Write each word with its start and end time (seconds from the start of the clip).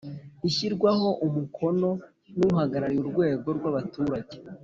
ishyirwaho 0.47 1.07
umukono 1.25 1.89
n 2.37 2.39
uhagarariye 2.49 2.99
urwego 3.03 3.47
rw 3.57 3.63
abaturage 3.71 4.35